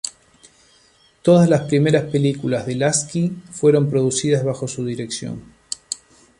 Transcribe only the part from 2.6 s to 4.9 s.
de Lasky fueron producidas bajo su